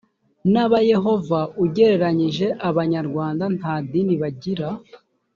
[0.51, 4.69] n abayehova ugereranyije abanyarwanda nta dini bagira